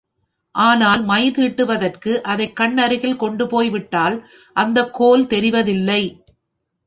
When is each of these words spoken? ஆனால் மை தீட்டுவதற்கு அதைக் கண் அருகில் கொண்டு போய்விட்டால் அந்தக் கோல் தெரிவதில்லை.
ஆனால் 0.55 1.03
மை 1.03 1.31
தீட்டுவதற்கு 1.31 2.21
அதைக் 2.21 2.55
கண் 2.55 2.77
அருகில் 2.77 3.15
கொண்டு 3.15 3.47
போய்விட்டால் 3.47 4.17
அந்தக் 4.55 4.93
கோல் 4.93 5.25
தெரிவதில்லை. 5.25 6.01